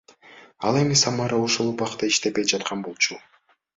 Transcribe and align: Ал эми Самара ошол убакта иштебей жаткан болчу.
Ал 0.69 0.75
эми 0.79 0.95
Самара 1.03 1.37
ошол 1.45 1.67
убакта 1.73 2.03
иштебей 2.11 2.45
жаткан 2.53 2.79
болчу. 2.85 3.13